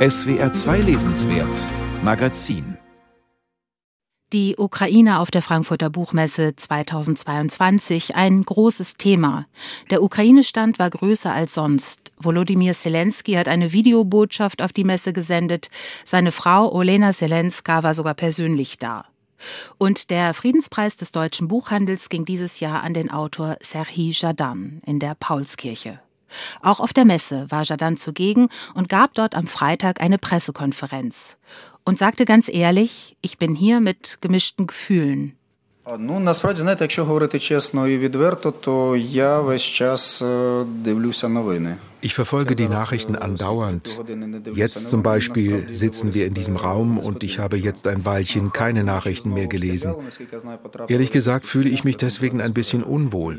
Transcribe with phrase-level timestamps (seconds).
[0.00, 1.58] SWR 2 Lesenswert
[2.02, 2.78] Magazin
[4.32, 9.46] die Ukraine auf der Frankfurter Buchmesse 2022 ein großes Thema.
[9.90, 12.12] Der Ukraine-Stand war größer als sonst.
[12.16, 15.68] Volodymyr Zelensky hat eine Videobotschaft auf die Messe gesendet.
[16.06, 19.04] Seine Frau Olena Zelenska war sogar persönlich da.
[19.76, 24.98] Und der Friedenspreis des deutschen Buchhandels ging dieses Jahr an den Autor Serhii Jadan in
[24.98, 26.00] der Paulskirche.
[26.61, 31.37] Auch auf der Messe war Jadan zugegen und gab dort am Freitag eine Pressekonferenz
[31.83, 35.33] und sagte ganz ehrlich, ich bin hier mit gemischten Gefühlen.
[35.99, 40.23] Ну насправді знаєте, якщо говорити чесно і відверто, то я весь час
[40.65, 41.75] дивлюся новини.
[42.02, 44.00] Ich verfolge die Nachrichten andauernd.
[44.54, 48.84] Jetzt zum Beispiel sitzen wir in diesem Raum und ich habe jetzt ein Weilchen keine
[48.84, 49.94] Nachrichten mehr gelesen.
[50.88, 53.38] Ehrlich gesagt fühle ich mich deswegen ein bisschen unwohl.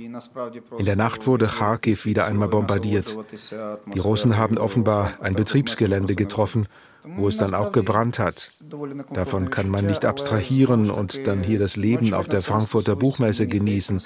[0.78, 3.18] In der Nacht wurde Kharkiv wieder einmal bombardiert.
[3.94, 6.68] Die Russen haben offenbar ein Betriebsgelände getroffen
[7.04, 8.52] wo es dann auch gebrannt hat.
[9.14, 14.02] Davon kann man nicht abstrahieren und dann hier das Leben auf der Frankfurter Buchmesse genießen.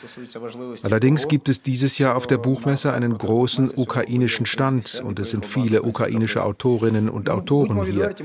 [0.83, 5.45] Allerdings gibt es dieses Jahr auf der Buchmesse einen großen ukrainischen Stand und es sind
[5.45, 8.15] viele ukrainische Autorinnen und Autoren hier.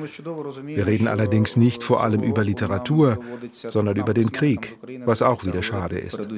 [0.65, 3.19] Wir reden allerdings nicht vor allem über Literatur,
[3.53, 6.29] sondern über den Krieg, was auch wieder schade ist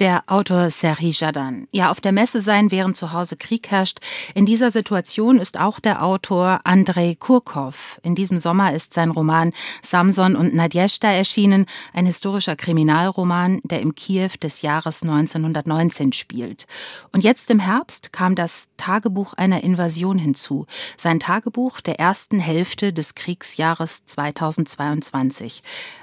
[0.00, 1.68] der Autor Serhi Jadan.
[1.72, 3.98] Ja, auf der Messe sein, während zu Hause Krieg herrscht.
[4.34, 8.00] In dieser Situation ist auch der Autor Andrei Kurkov.
[8.02, 13.94] In diesem Sommer ist sein Roman Samson und Nadjeshta erschienen, ein historischer Kriminalroman, der im
[13.94, 16.66] Kiew des Jahres 1919 spielt.
[17.12, 20.66] Und jetzt im Herbst kam das Tagebuch einer Invasion hinzu.
[20.96, 25.62] Sein Tagebuch der ersten Hälfte des Kriegsjahres 2022.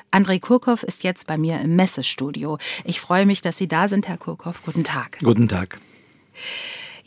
[0.09, 2.57] Andrei Kurkov ist jetzt bei mir im Messestudio.
[2.85, 4.63] Ich freue mich, dass Sie da sind, Herr Kurkov.
[4.63, 5.19] Guten Tag.
[5.19, 5.79] Guten Tag.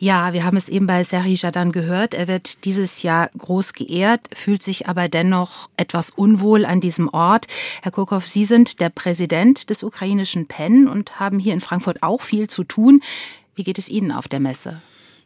[0.02, 2.14] Ja, wir haben es eben bei Serhi Jadan gehört.
[2.14, 7.48] Er wird dieses Jahr groß geehrt, fühlt sich aber dennoch etwas unwohl an diesem Ort.
[7.82, 12.22] Herr Kurkov, Sie sind der Präsident des ukrainischen PEN und haben hier in Frankfurt auch
[12.22, 13.02] viel zu tun.
[13.54, 14.80] Wie geht es Ihnen auf der Messe?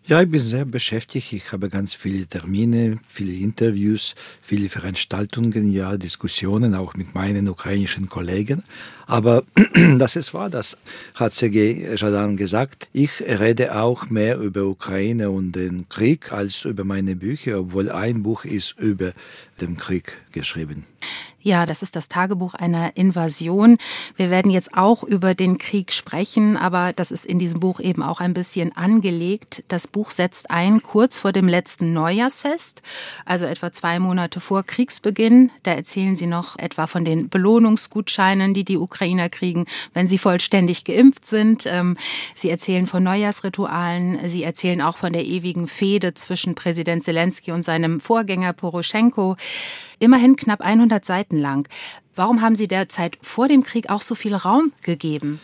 [0.07, 1.33] Ja, ich bin sehr beschäftigt.
[1.33, 8.11] Ich habe ganz viele Termine, viele Interviews, viele Veranstaltungen, ja, Diskussionen auch mit meinen ukrainischen
[8.11, 8.65] Kollegen.
[9.07, 9.45] Aber
[9.99, 10.77] das ist wahr, das
[11.15, 12.87] hat Sergei Jadan gesagt.
[12.93, 18.23] Ich rede auch mehr über Ukraine und den Krieg als über meine Bücher, obwohl ein
[18.23, 19.15] Buch ist über
[19.63, 20.85] den Krieg geschrieben.
[21.45, 23.77] Ja, das ist das Tagebuch einer Invasion.
[24.17, 28.03] Wir werden jetzt auch über den Krieg sprechen, aber das ist in diesem Buch eben
[28.03, 29.63] auch ein bisschen angelegt.
[29.69, 32.81] Das Buch setzt ein kurz vor dem letzten Neujahrsfest,
[33.27, 35.51] also etwa zwei Monate vor Kriegsbeginn.
[35.65, 40.85] Da erzählen Sie noch etwa von den Belohnungsgutscheinen, die die Ukrainer kriegen, wenn sie vollständig
[40.85, 41.67] geimpft sind.
[41.67, 41.99] Ähm,
[42.35, 44.31] sie erzählen von Neujahrsritualen.
[44.31, 49.37] Sie erzählen auch von der ewigen Fehde zwischen Präsident Zelensky und seinem Vorgänger Poroschenko.
[49.99, 51.69] Immerhin knapp 100 Seiten lang.
[52.17, 55.41] Warum haben Sie derzeit vor dem Krieg auch so viel Raum gegeben?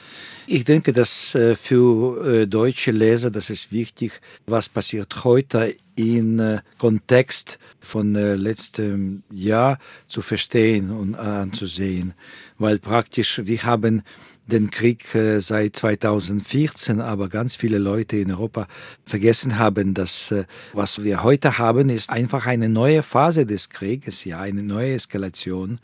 [0.46, 6.38] Ich denke, dass äh, für äh, deutsche Leser das ist wichtig, was passiert heute in
[6.38, 12.14] äh, Kontext von letztem Jahr zu verstehen und anzusehen,
[12.58, 14.02] weil praktisch wir haben
[14.46, 18.66] den Krieg äh, seit 2014, aber ganz viele Leute in Europa
[19.04, 24.24] vergessen haben, dass äh, was wir heute haben, ist einfach eine neue Phase des Krieges,
[24.24, 25.78] ja, eine neue Eskalation.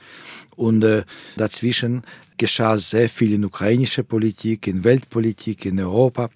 [0.57, 1.05] Und äh,
[1.37, 2.03] dazwischen
[2.37, 6.31] geschah sehr viel in ukrainischer Politik, in Weltpolitik, in Europa.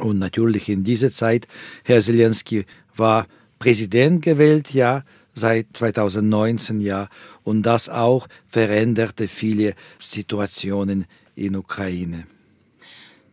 [0.00, 1.48] Und natürlich in dieser Zeit,
[1.84, 3.26] Herr Zelensky war
[3.58, 5.04] Präsident gewählt, ja,
[5.34, 7.08] seit 2019, ja,
[7.42, 11.06] und das auch veränderte viele Situationen
[11.38, 12.26] in Ukraine.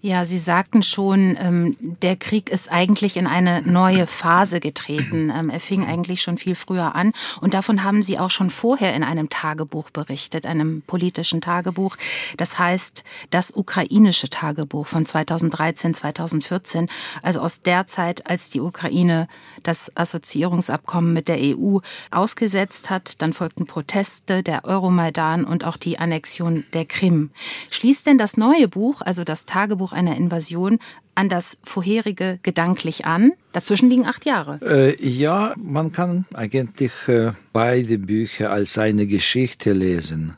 [0.06, 5.16] Ja, Sie sagten schon, ähm, der Krieg ist eigentlich in eine neue Phase getreten.
[5.36, 7.12] Ähm, er fing eigentlich schon viel früher an.
[7.42, 11.98] Und davon haben Sie auch schon vorher in einem Tagebuch berichtet, einem politischen Tagebuch.
[12.38, 16.90] Das heißt, das ukrainische Tagebuch von 2013, 2014.
[17.22, 19.28] Also aus der Zeit, als die Ukraine
[19.64, 21.80] das Assoziierungsabkommen mit der EU
[22.12, 23.22] ausgesetzt hat.
[23.22, 27.32] Dann folgten Proteste, der Euromaidan und auch die Annexion der Krim.
[27.72, 30.80] Schließt denn das neue Buch, also das Tagebuch einer Invasion
[31.16, 33.32] an das vorherige gedanklich an?
[33.54, 34.60] Dazwischen liegen acht Jahre.
[34.62, 40.36] Äh, ja, man kann eigentlich äh, beide Bücher als eine Geschichte lesen.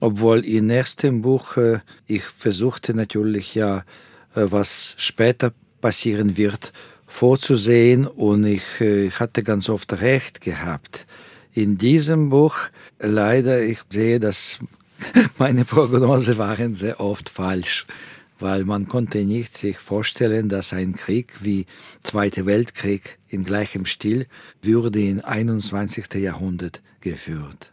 [0.00, 3.78] Obwohl im ersten Buch äh, ich versuchte natürlich ja,
[4.34, 6.72] äh, was später passieren wird,
[7.06, 11.06] vorzusehen und ich, ich hatte ganz oft recht gehabt.
[11.52, 12.56] In diesem Buch
[12.98, 14.58] leider, ich sehe, dass
[15.38, 17.86] meine Prognosen waren sehr oft falsch
[18.38, 21.66] weil man konnte nicht sich vorstellen, dass ein Krieg wie
[22.02, 24.26] Zweiter Weltkrieg in gleichem Stil
[24.62, 26.14] würde im 21.
[26.14, 27.72] Jahrhundert geführt.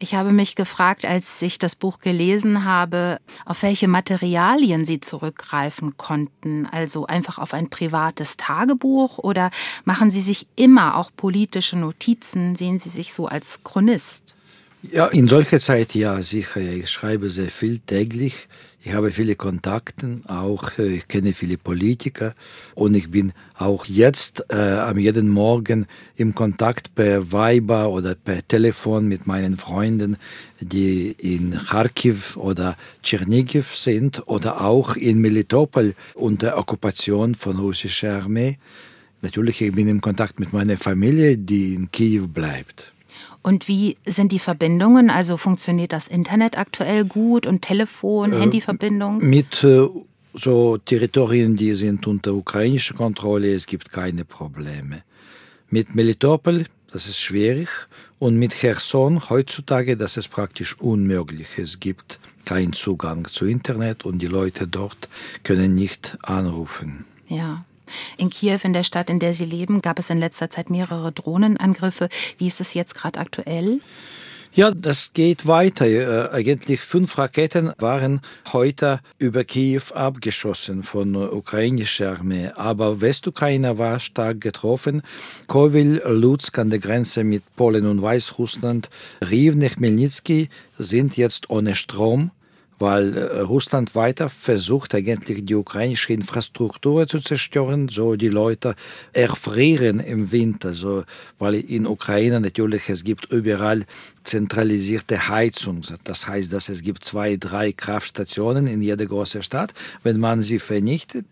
[0.00, 5.96] Ich habe mich gefragt, als ich das Buch gelesen habe, auf welche Materialien Sie zurückgreifen
[5.96, 6.66] konnten.
[6.66, 9.50] Also einfach auf ein privates Tagebuch oder
[9.84, 12.54] machen Sie sich immer auch politische Notizen?
[12.54, 14.36] Sehen Sie sich so als Chronist?
[14.82, 16.60] Ja, in solcher Zeit ja, sicher.
[16.60, 18.46] Ich schreibe sehr viel täglich.
[18.80, 22.34] Ich habe viele Kontakte, auch äh, ich kenne viele Politiker
[22.76, 28.46] und ich bin auch jetzt äh, am jeden Morgen im Kontakt per Viber oder per
[28.46, 30.16] Telefon mit meinen Freunden,
[30.60, 38.58] die in Kharkiv oder Tschernigiv sind oder auch in Melitopol unter Okkupation von russischer Armee.
[39.22, 42.92] Natürlich, ich bin im Kontakt mit meiner Familie, die in Kiew bleibt.
[43.48, 45.08] Und wie sind die Verbindungen?
[45.08, 49.26] Also funktioniert das Internet aktuell gut und Telefon, äh, Handyverbindung?
[49.26, 49.88] Mit äh,
[50.34, 55.02] so Territorien, die sind unter ukrainischer Kontrolle, es gibt keine Probleme.
[55.70, 57.68] Mit Melitopol, das ist schwierig.
[58.18, 61.56] Und mit Cherson heutzutage, das ist praktisch unmöglich.
[61.56, 65.08] Es gibt keinen Zugang zu Internet und die Leute dort
[65.42, 67.06] können nicht anrufen.
[67.28, 67.64] Ja.
[68.16, 71.12] In Kiew, in der Stadt, in der Sie leben, gab es in letzter Zeit mehrere
[71.12, 72.08] Drohnenangriffe.
[72.38, 73.80] Wie ist es jetzt gerade aktuell?
[74.54, 75.86] Ja, das geht weiter.
[75.86, 82.50] Äh, eigentlich fünf Raketen waren heute über Kiew abgeschossen von der ukrainischen Armee.
[82.56, 85.02] Aber Westukraine war stark getroffen.
[85.46, 88.90] Kowil, Lutsk an der Grenze mit Polen und Weißrussland,
[89.30, 90.48] Rivne, Chmelnytsky
[90.78, 92.30] sind jetzt ohne Strom
[92.78, 98.74] weil äh, Russland weiter versucht eigentlich die ukrainische Infrastruktur zu zerstören, so die Leute
[99.12, 101.04] erfrieren im Winter, so,
[101.38, 103.84] weil in Ukraine natürlich es gibt überall
[104.22, 105.82] zentralisierte Heizung.
[106.04, 109.72] Das heißt, dass es gibt zwei, drei Kraftstationen in jeder großen Stadt.
[110.02, 111.26] Wenn man sie vernichtet,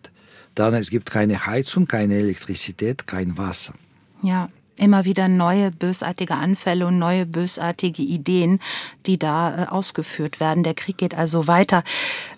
[0.55, 3.75] dann es gibt keine Heizung, keine Elektrizität, kein Wasser.
[4.23, 8.61] Ja, immer wieder neue bösartige Anfälle und neue bösartige Ideen,
[9.07, 10.65] die da äh, ausgeführt werden.
[10.65, 11.83] Der Krieg geht also weiter.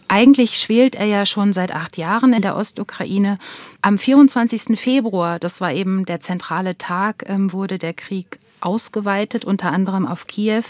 [0.08, 3.38] Eigentlich schwelt er ja schon seit acht Jahren in der Ostukraine.
[3.82, 4.79] Am 24.
[4.79, 10.26] Februar, das war eben der zentrale Tag, ähm, wurde der Krieg ausgeweitet, unter anderem auf
[10.26, 10.64] Kiew.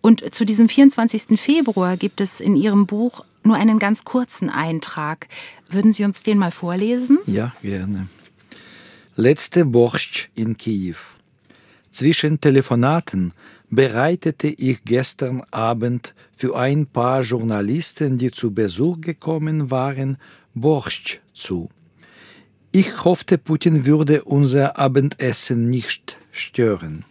[0.00, 1.40] Und zu diesem 24.
[1.40, 5.26] Februar gibt es in Ihrem Buch nur einen ganz kurzen Eintrag.
[5.68, 7.18] Würden Sie uns den mal vorlesen?
[7.26, 8.08] Ja, gerne.
[9.20, 10.96] Letzte Borscht in Kiew.
[11.92, 13.34] Zwischen Telefonaten
[13.68, 20.16] bereitete ich gestern Abend für ein paar Journalisten, die zu Besuch gekommen waren,
[20.54, 21.68] Borscht zu.
[22.72, 27.04] Ich hoffte, Putin würde unser Abendessen nicht stören.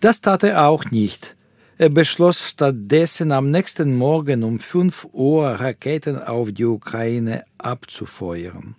[0.00, 1.36] Das tat er auch nicht.
[1.76, 8.76] Er beschloss stattdessen am nächsten Morgen um 5 Uhr Raketen auf die Ukraine abzufeuern.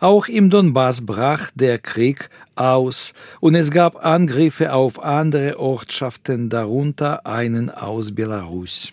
[0.00, 7.26] Auch im Donbass brach der Krieg aus und es gab Angriffe auf andere Ortschaften, darunter
[7.26, 8.92] einen aus Belarus.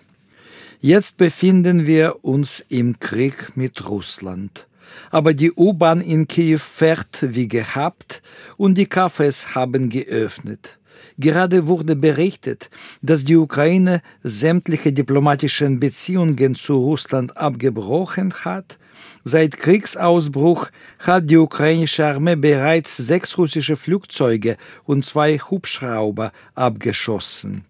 [0.81, 4.65] Jetzt befinden wir uns im Krieg mit Russland.
[5.11, 8.23] Aber die U-Bahn in Kiew fährt wie gehabt
[8.57, 10.79] und die Cafés haben geöffnet.
[11.19, 12.71] Gerade wurde berichtet,
[13.03, 18.79] dass die Ukraine sämtliche diplomatischen Beziehungen zu Russland abgebrochen hat
[19.23, 20.69] Seit Kriegsausbruch
[20.99, 27.65] hat die ukrainische Armee bereits sechs russische Flugzeuge und zwei Hubschrauber abgeschossen.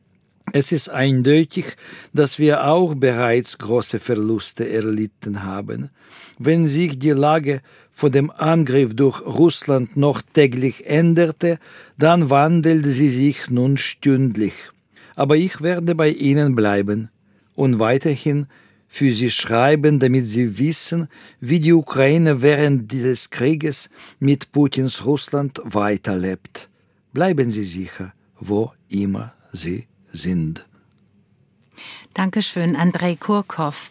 [0.54, 1.76] Es ist eindeutig,
[2.14, 5.90] dass wir auch bereits große Verluste erlitten haben.
[6.38, 11.58] Wenn sich die Lage vor dem Angriff durch Russland noch täglich änderte,
[11.98, 14.54] dann wandelt sie sich nun stündlich.
[15.16, 17.10] Aber ich werde bei Ihnen bleiben
[17.56, 18.48] und weiterhin
[18.88, 21.08] für sie schreiben, damit sie wissen,
[21.40, 23.90] wie die Ukraine während dieses Krieges
[24.20, 26.70] mit Putins Russland weiterlebt.
[27.14, 30.66] Bleiben Sie sicher, wo immer Sie sind.
[32.14, 33.90] Dankeschön, Andrei Kurkow.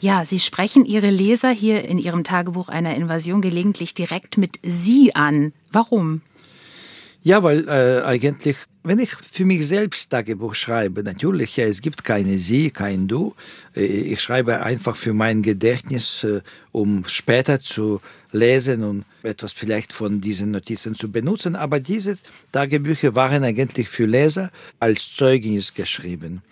[0.00, 5.14] Ja, Sie sprechen Ihre Leser hier in Ihrem Tagebuch einer Invasion gelegentlich direkt mit Sie
[5.14, 5.52] an.
[5.72, 6.22] Warum?
[7.22, 12.04] Ja, weil äh, eigentlich, wenn ich für mich selbst Tagebuch schreibe, natürlich, ja, es gibt
[12.04, 13.34] keine Sie, kein Du.
[13.74, 19.92] Äh, ich schreibe einfach für mein Gedächtnis, äh, um später zu lesen und etwas vielleicht
[19.92, 21.56] von diesen Notizen zu benutzen.
[21.56, 22.18] Aber diese
[22.52, 26.42] Tagebücher waren eigentlich für Leser als Zeugnis geschrieben.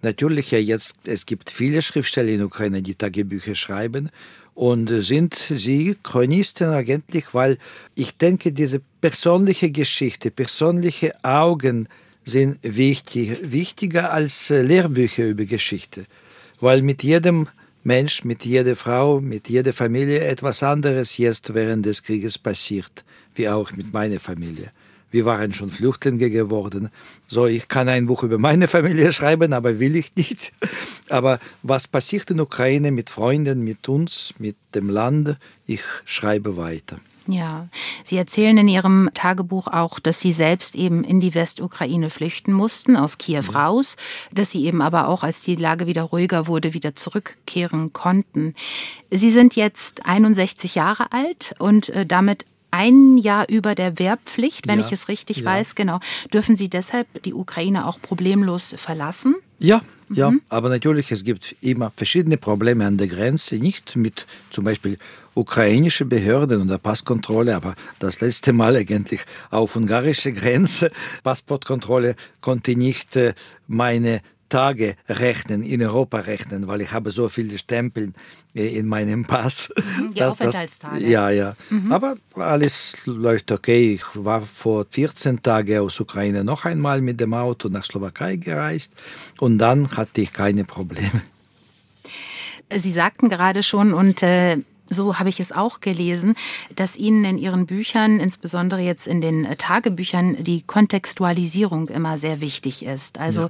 [0.00, 4.10] Natürlich, ja, jetzt, es gibt viele Schriftsteller in Ukraine, die Tagebücher schreiben
[4.54, 7.58] und sind sie Chronisten eigentlich, weil
[7.94, 11.88] ich denke, diese persönliche Geschichte, persönliche Augen
[12.24, 16.04] sind wichtig, wichtiger als äh, Lehrbücher über Geschichte,
[16.60, 17.48] weil mit jedem
[17.84, 23.04] Mensch, mit jeder Frau, mit jeder Familie etwas anderes jetzt während des Krieges passiert,
[23.34, 24.70] wie auch mit meiner Familie.
[25.12, 26.90] Wir waren schon Flüchtlinge geworden.
[27.28, 30.52] So, ich kann ein Buch über meine Familie schreiben, aber will ich nicht.
[31.08, 36.96] Aber was passiert in Ukraine mit Freunden, mit uns, mit dem Land, ich schreibe weiter.
[37.28, 37.68] Ja,
[38.02, 42.96] Sie erzählen in Ihrem Tagebuch auch, dass Sie selbst eben in die Westukraine flüchten mussten,
[42.96, 43.66] aus Kiew ja.
[43.66, 43.96] raus,
[44.32, 48.54] dass Sie eben aber auch, als die Lage wieder ruhiger wurde, wieder zurückkehren konnten.
[49.10, 54.80] Sie sind jetzt 61 Jahre alt und äh, damit ein Jahr über der Wehrpflicht, wenn
[54.80, 55.44] ja, ich es richtig ja.
[55.44, 56.00] weiß, genau.
[56.32, 59.36] Dürfen Sie deshalb die Ukraine auch problemlos verlassen?
[59.58, 60.42] Ja, ja, mhm.
[60.48, 64.98] aber natürlich, es gibt immer verschiedene Probleme an der Grenze, nicht mit zum Beispiel
[65.34, 70.90] ukrainischen Behörden oder Passkontrolle, aber das letzte Mal eigentlich auf ungarische Grenze.
[71.22, 73.34] Passportkontrolle konnte nicht äh,
[73.68, 74.20] meine
[74.52, 78.12] Tage rechnen, in Europa rechnen, weil ich habe so viele Stempel
[78.54, 79.70] äh, in meinem Pass.
[79.92, 81.00] Mhm, die dass, Aufenthaltstage.
[81.00, 81.54] Das, ja, ja.
[81.68, 81.92] Mhm.
[81.92, 83.94] Aber alles läuft okay.
[83.94, 88.92] Ich war vor 14 Tagen aus Ukraine noch einmal mit dem Auto nach Slowakei gereist
[89.38, 91.22] und dann hatte ich keine Probleme.
[92.74, 94.58] Sie sagten gerade schon, und äh,
[94.92, 96.34] so habe ich es auch gelesen,
[96.76, 102.40] dass Ihnen in Ihren Büchern, insbesondere jetzt in den äh, Tagebüchern, die Kontextualisierung immer sehr
[102.40, 103.18] wichtig ist.
[103.18, 103.48] Also ja.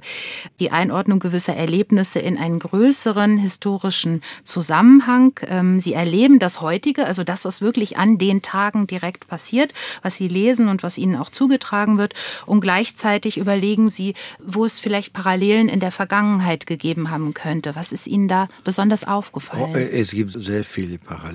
[0.59, 5.39] die Einordnung gewisser Erlebnisse in einen größeren historischen Zusammenhang.
[5.47, 10.15] Ähm, Sie erleben das heutige, also das, was wirklich an den Tagen direkt passiert, was
[10.15, 12.13] Sie lesen und was Ihnen auch zugetragen wird.
[12.45, 17.75] Und gleichzeitig überlegen Sie, wo es vielleicht Parallelen in der Vergangenheit gegeben haben könnte.
[17.75, 19.73] Was ist Ihnen da besonders aufgefallen?
[19.73, 21.32] Oh, es gibt sehr viele Parallelen.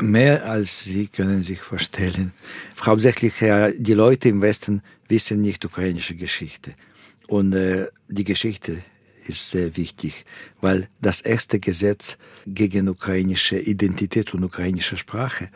[0.00, 2.32] Mehr als Sie können sich vorstellen.
[2.80, 3.34] Hauptsächlich
[3.78, 6.74] die Leute im Westen wissen nicht ukrainische Geschichte.
[7.28, 8.82] Und äh, die Geschichte
[9.26, 10.24] ist sehr wichtig,
[10.60, 15.48] weil das erste Gesetz gegen ukrainische Identität und ukrainische Sprache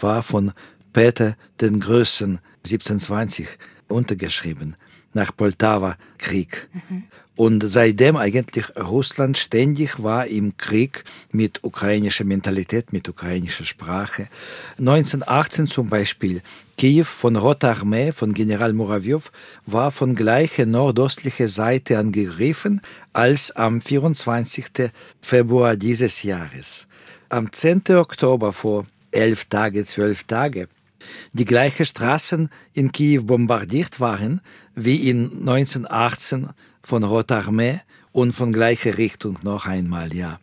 [0.00, 0.52] war von
[0.92, 3.46] Peter den Größten 1720
[3.88, 4.76] untergeschrieben
[5.14, 6.68] nach Poltawa-Krieg.
[6.72, 7.04] Mhm.
[7.34, 14.28] Und seitdem eigentlich Russland ständig war im Krieg mit ukrainischer Mentalität, mit ukrainischer Sprache.
[14.78, 16.42] 1918 zum Beispiel,
[16.76, 19.22] Kiew von Roter Armee, von General Murawjow,
[19.64, 22.82] war von gleicher nordostlicher Seite angegriffen
[23.14, 24.90] als am 24.
[25.22, 26.86] Februar dieses Jahres.
[27.30, 27.82] Am 10.
[27.96, 30.68] Oktober vor elf Tage, zwölf Tage,
[31.32, 34.42] die gleichen Straßen in Kiew bombardiert waren
[34.74, 36.48] wie in 1918
[36.82, 37.80] von Roter Armee
[38.12, 40.38] und von gleicher Richtung noch einmal, ja.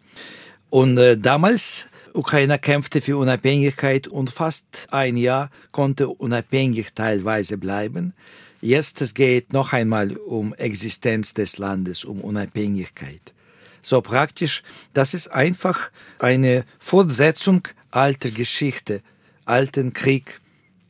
[0.70, 8.14] Und äh, damals, Ukraine kämpfte für Unabhängigkeit und fast ein Jahr konnte unabhängig teilweise bleiben.
[8.62, 13.34] Jetzt es geht noch einmal um Existenz des Landes, um Unabhängigkeit.
[13.82, 19.02] So praktisch, das ist einfach eine Fortsetzung alter Geschichte,
[19.46, 20.42] alten Krieg,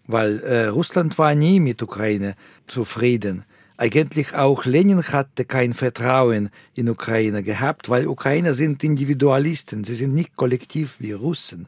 [0.08, 2.36] weil äh, Russland war nie mit Ukraine
[2.68, 3.46] zufrieden.
[3.80, 10.14] Eigentlich auch Lenin hatte kein Vertrauen in Ukraine gehabt, weil Ukrainer sind Individualisten, sie sind
[10.14, 11.66] nicht kollektiv wie Russen.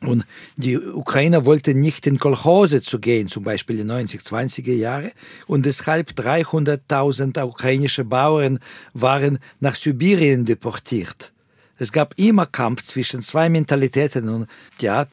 [0.00, 0.26] Und
[0.56, 5.12] die Ukrainer wollten nicht in Kolchose zu gehen, zum Beispiel in den 90, 20er Jahre.
[5.46, 8.58] Und deshalb 300.000 ukrainische Bauern
[8.92, 11.30] waren nach Sibirien deportiert.
[11.78, 14.48] Es gab immer Kampf zwischen zwei Mentalitäten und
[14.80, 15.06] ja,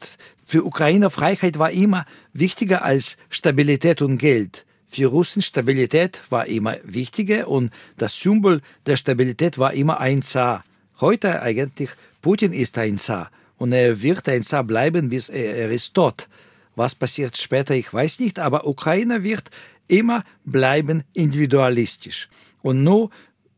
[0.44, 4.65] für Ukrainer Freiheit war immer wichtiger als Stabilität und Geld.
[4.88, 10.64] Für Russen Stabilität war immer wichtiger und das Symbol der Stabilität war immer ein Zar.
[11.00, 11.90] Heute eigentlich,
[12.22, 16.28] Putin ist ein Zar und er wird ein Zar bleiben, bis er, er ist tot.
[16.76, 19.50] Was passiert später, ich weiß nicht, aber Ukraine wird
[19.88, 22.28] immer bleiben individualistisch.
[22.62, 23.10] Und nur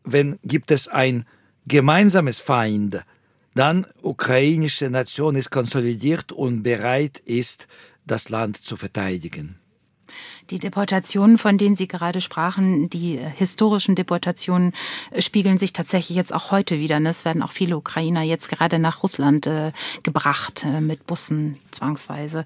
[0.05, 1.27] wenn gibt es ein
[1.67, 3.05] gemeinsames Feind,
[3.55, 7.67] dann ukrainische Nation ist konsolidiert und bereit ist,
[8.07, 9.57] das Land zu verteidigen.
[10.51, 14.73] Die Deportationen, von denen Sie gerade sprachen, die historischen Deportationen
[15.11, 17.01] äh, spiegeln sich tatsächlich jetzt auch heute wieder.
[17.01, 17.11] Ne?
[17.11, 19.73] Es werden auch viele Ukrainer jetzt gerade nach Russland äh,
[20.03, 22.45] gebracht äh, mit Bussen zwangsweise.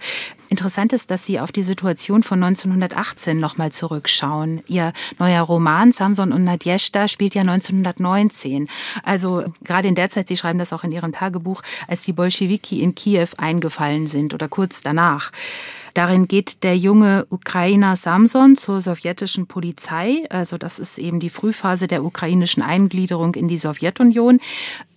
[0.48, 4.62] Interessant ist, dass Sie auf die Situation von 1918 nochmal zurückschauen.
[4.66, 8.68] Ihr neuer Roman Samson und Nadjeshda spielt ja 1919.
[9.02, 12.82] Also gerade in der Zeit, Sie schreiben das auch in Ihrem Tagebuch, als die Bolschewiki
[12.82, 15.32] in Kiew eingefallen sind oder kurz danach.
[15.94, 20.24] Darin geht der junge Ukrainer Samson zur sowjetischen Polizei.
[20.30, 24.40] Also das ist eben die Frühphase der ukrainischen Eingliederung in die Sowjetunion.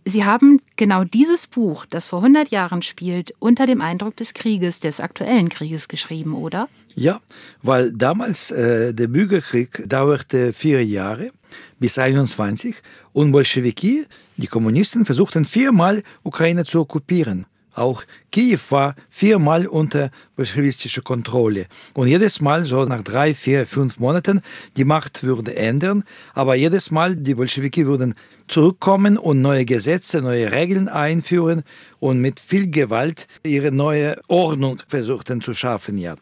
[0.07, 4.79] Sie haben genau dieses Buch, das vor 100 Jahren spielt, unter dem Eindruck des Krieges,
[4.79, 6.69] des aktuellen Krieges geschrieben, oder?
[6.95, 7.21] Ja,
[7.63, 11.31] weil damals äh, der Bürgerkrieg dauerte vier Jahre
[11.79, 12.75] bis 21
[13.13, 14.05] und Bolschewiki,
[14.37, 17.47] die Kommunisten, versuchten viermal Ukraine zu okkupieren.
[17.75, 21.67] Auch Kiew war viermal unter bolschewistischer Kontrolle.
[21.93, 24.41] Und jedes Mal, so nach drei, vier, fünf Monaten,
[24.77, 26.05] die Macht würde ändern.
[26.33, 28.15] Aber jedes Mal, die Bolschewiki würden
[28.47, 31.63] zurückkommen und neue Gesetze, neue Regeln einführen
[31.99, 36.15] und mit viel Gewalt ihre neue Ordnung versuchten zu schaffen, ja.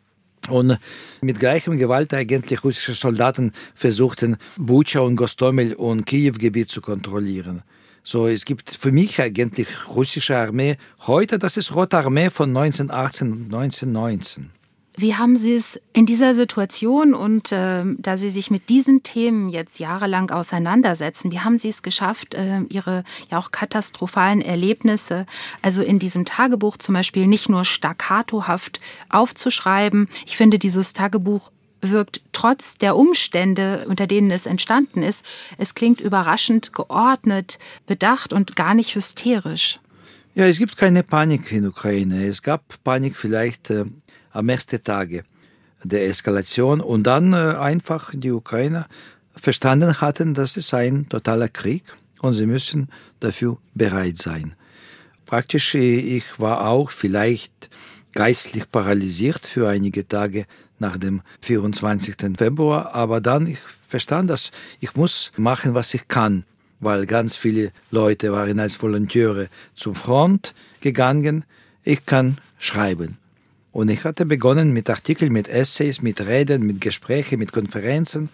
[0.49, 0.77] Und
[1.21, 7.61] mit gleichem Gewalt eigentlich russische Soldaten versuchten, Bucha und Gostomel und Kiew-Gebiet zu kontrollieren.
[8.03, 10.75] So, es gibt für mich eigentlich russische Armee
[11.07, 14.51] heute, das ist Rote Armee von 1918 und 1919.
[14.95, 19.49] Wie haben Sie es in dieser Situation und äh, da Sie sich mit diesen Themen
[19.49, 25.25] jetzt jahrelang auseinandersetzen, wie haben Sie es geschafft, äh, Ihre ja auch katastrophalen Erlebnisse,
[25.63, 28.79] also in diesem Tagebuch zum Beispiel nicht nur staccatohaft
[29.09, 30.09] aufzuschreiben?
[30.27, 31.49] Ich finde, dieses Tagebuch
[31.91, 35.25] wirkt trotz der Umstände, unter denen es entstanden ist,
[35.57, 39.79] es klingt überraschend geordnet, bedacht und gar nicht hysterisch.
[40.35, 42.25] Ja, es gibt keine Panik in Ukraine.
[42.25, 43.85] Es gab Panik vielleicht äh,
[44.31, 45.23] am ersten Tage
[45.83, 48.87] der Eskalation und dann äh, einfach die Ukrainer
[49.35, 51.83] verstanden hatten, dass es ein totaler Krieg
[52.19, 54.55] und sie müssen dafür bereit sein.
[55.25, 57.69] Praktisch, äh, ich war auch vielleicht
[58.13, 60.45] geistlich paralysiert für einige Tage
[60.79, 62.15] nach dem 24.
[62.37, 66.43] Februar, aber dann ich verstand, dass ich muss machen, was ich kann,
[66.79, 71.45] weil ganz viele Leute waren als Volontäre zum Front gegangen.
[71.83, 73.17] Ich kann schreiben.
[73.71, 78.29] Und ich hatte begonnen mit Artikeln, mit Essays, mit Reden, mit Gesprächen, mit Konferenzen.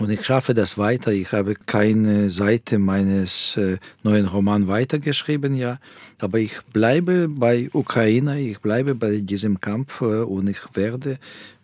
[0.00, 1.12] Und ich schaffe das weiter.
[1.12, 5.78] Ich habe keine Seite meines äh, neuen Romans weitergeschrieben, ja.
[6.18, 11.18] Aber ich bleibe bei Ukraine, ich bleibe bei diesem Kampf äh, und ich werde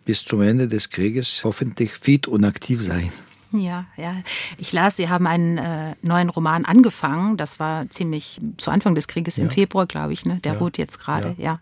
[0.09, 3.11] bis zum Ende des Krieges hoffentlich fit und aktiv sein.
[3.51, 4.15] Ja, ja.
[4.57, 7.37] Ich las, Sie haben einen äh, neuen Roman angefangen.
[7.37, 9.43] Das war ziemlich zu Anfang des Krieges ja.
[9.43, 10.25] im Februar, glaube ich.
[10.25, 10.39] Ne?
[10.43, 10.57] Der ja.
[10.57, 11.35] ruht jetzt gerade.
[11.37, 11.43] Ja.
[11.43, 11.59] ja.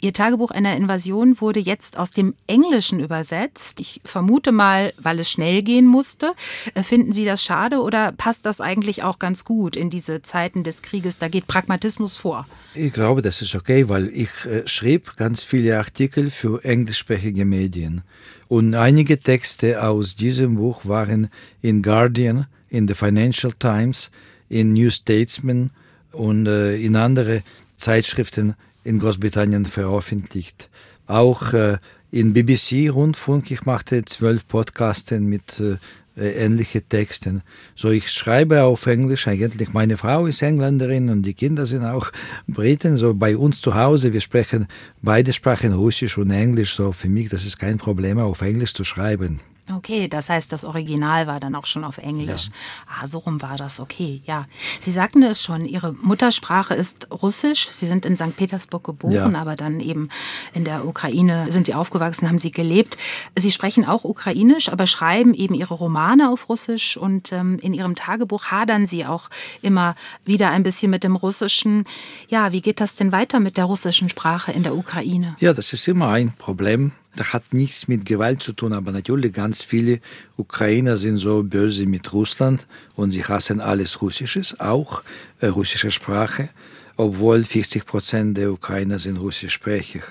[0.00, 3.80] Ihr Tagebuch einer Invasion wurde jetzt aus dem Englischen übersetzt.
[3.80, 6.32] Ich vermute mal, weil es schnell gehen musste.
[6.74, 10.64] Äh, finden Sie das schade oder passt das eigentlich auch ganz gut in diese Zeiten
[10.64, 11.18] des Krieges?
[11.18, 12.46] Da geht Pragmatismus vor.
[12.74, 18.02] Ich glaube, das ist okay, weil ich äh, schrieb ganz viele Artikel für englischsprachige Medien.
[18.48, 21.28] Und einige Texte aus diesem Buch waren
[21.60, 24.10] in Guardian, in The Financial Times,
[24.48, 25.70] in New Statesman
[26.12, 27.42] und äh, in andere
[27.76, 28.54] Zeitschriften
[28.88, 30.70] in Großbritannien veröffentlicht.
[31.06, 31.76] Auch äh,
[32.10, 35.76] in BBC-Rundfunk, ich machte zwölf Podcasten mit äh,
[36.16, 37.42] ähnliche Texten.
[37.76, 39.28] So, ich schreibe auf Englisch.
[39.28, 42.10] Eigentlich meine Frau ist Engländerin und die Kinder sind auch
[42.48, 42.96] Briten.
[42.96, 44.66] So, bei uns zu Hause, wir sprechen
[45.02, 46.74] beide Sprachen, Russisch und Englisch.
[46.74, 49.40] So, für mich, das ist kein Problem, auf Englisch zu schreiben.
[49.74, 52.46] Okay, das heißt, das Original war dann auch schon auf Englisch.
[52.46, 53.02] Ja.
[53.02, 54.46] Ah, so rum war das, okay, ja.
[54.80, 57.68] Sie sagten es schon, Ihre Muttersprache ist Russisch.
[57.72, 58.36] Sie sind in St.
[58.36, 59.40] Petersburg geboren, ja.
[59.40, 60.08] aber dann eben
[60.54, 62.96] in der Ukraine sind Sie aufgewachsen, haben Sie gelebt.
[63.36, 67.94] Sie sprechen auch Ukrainisch, aber schreiben eben Ihre Romane auf Russisch und ähm, in Ihrem
[67.94, 69.28] Tagebuch hadern Sie auch
[69.60, 71.84] immer wieder ein bisschen mit dem Russischen.
[72.28, 75.36] Ja, wie geht das denn weiter mit der russischen Sprache in der Ukraine?
[75.40, 79.32] Ja, das ist immer ein Problem das hat nichts mit Gewalt zu tun, aber natürlich
[79.32, 80.00] ganz viele
[80.36, 85.02] Ukrainer sind so böse mit Russland und sie hassen alles Russisches, auch
[85.40, 86.50] äh, russische Sprache,
[86.96, 90.02] obwohl 40 Prozent der Ukrainer sind russischsprachig.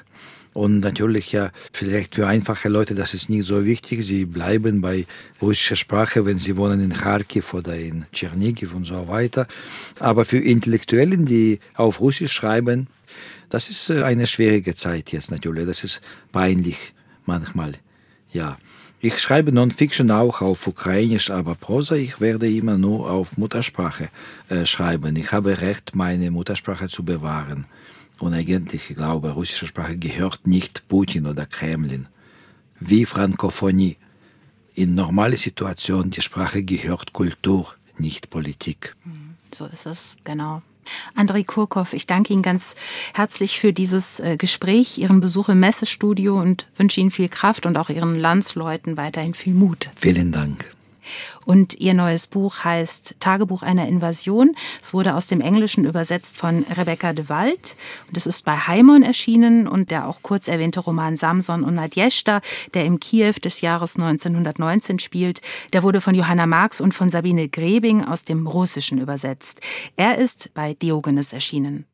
[0.58, 4.04] Und natürlich ja, vielleicht für einfache Leute, das ist nicht so wichtig.
[4.04, 5.06] Sie bleiben bei
[5.40, 9.48] russischer Sprache, wenn sie wohnen in Kharkiv oder in Tschernigiv und so weiter.
[10.00, 12.88] Aber für Intellektuellen, die auf Russisch schreiben,
[13.50, 15.66] das ist äh, eine schwierige Zeit jetzt natürlich.
[15.66, 16.94] Das ist peinlich
[17.26, 17.74] manchmal.
[18.32, 18.58] Ja.
[19.00, 24.10] Ich schreibe Non-Fiction auch auf Ukrainisch, aber Prosa, ich werde immer nur auf Muttersprache
[24.50, 25.16] äh, schreiben.
[25.16, 27.68] Ich habe Recht, meine Muttersprache zu bewahren.
[28.20, 32.08] Und eigentlich, ich glaube, russische Sprache gehört nicht Putin oder Kremlin.
[32.80, 33.98] Wie Frankophonie.
[34.74, 38.96] In normalen Situationen, die Sprache gehört Kultur, nicht Politik.
[39.54, 40.62] So ist es, genau.
[41.16, 42.76] Andrei Kurkow, ich danke Ihnen ganz
[43.14, 47.78] herzlich für dieses äh, Gespräch, Ihren Besuch im Messestudio und wünsche Ihnen viel Kraft und
[47.78, 49.90] auch Ihren Landsleuten weiterhin viel Mut.
[49.96, 50.77] Vielen Dank.
[51.46, 54.56] Und ihr neues Buch heißt Tagebuch einer Invasion.
[54.82, 57.76] Es wurde aus dem Englischen übersetzt von Rebecca de Wald.
[58.08, 62.42] Und es ist bei Heimon erschienen und der auch kurz erwähnte Roman Samson und Nadjeshta,
[62.74, 65.42] der im Kiew des Jahres 1919 spielt,
[65.74, 69.62] der wurde von Johanna Marx und von Sabine Grebing aus dem Russischen übersetzt.
[69.96, 71.88] Er ist bei Diogenes erschienen.